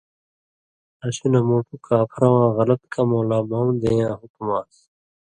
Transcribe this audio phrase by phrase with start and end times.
[1.05, 4.75] اسی نہ مُوٹُھو کاپھرہ واں غلط کمؤں لا مؤں دېں یاں حکُم آن٘س،